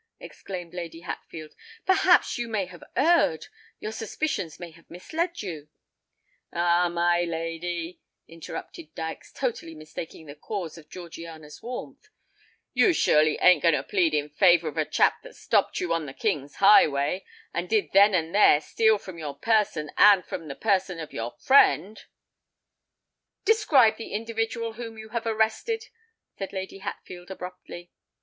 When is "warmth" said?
11.61-12.07